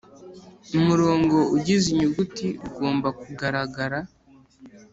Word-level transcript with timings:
Umurongo 0.77 1.37
ugize 1.55 1.85
inyuguti 1.93 2.47
ugomba 2.67 3.07
kugaragara 3.21 3.99